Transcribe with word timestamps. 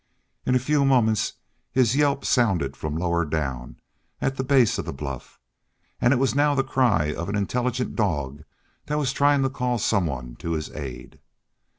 In 0.47 0.55
a 0.55 0.57
few 0.57 0.83
moments 0.83 1.33
his 1.71 1.95
yelp 1.95 2.25
sounded 2.25 2.75
from 2.75 2.97
lower 2.97 3.23
down, 3.23 3.75
at 4.19 4.35
the 4.35 4.43
base 4.43 4.79
of 4.79 4.85
the 4.85 4.91
bluff, 4.93 5.39
and 6.01 6.11
it 6.11 6.15
was 6.15 6.33
now 6.33 6.55
the 6.55 6.63
cry 6.63 7.13
of 7.13 7.29
an 7.29 7.35
intelligent 7.35 7.95
dog 7.95 8.43
that 8.87 8.97
was 8.97 9.13
trying 9.13 9.43
to 9.43 9.49
call 9.51 9.77
some 9.77 10.07
one 10.07 10.37
to 10.37 10.53
his 10.53 10.71
aid. 10.71 11.19